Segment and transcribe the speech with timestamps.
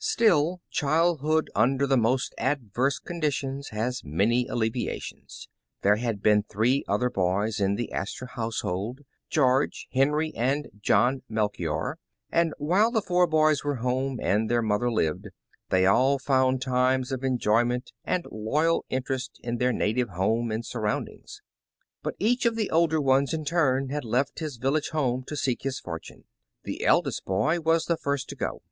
[0.00, 5.46] Still, childhood under the most adverse conditions has manv alleviations.
[5.82, 11.98] There had been three other boys in the Astor household, George, Henry, and John Melehior,
[12.30, 15.26] and while the four boys were home, and their mother lived,
[15.68, 21.42] they all found times of enjoyment, and loyal interest in their native home and surroundings.
[22.02, 25.36] But each of the older ones, in turn, had left his vil lage home to
[25.36, 26.24] seek his fortune.
[26.62, 28.62] The eldest boy was the first to go.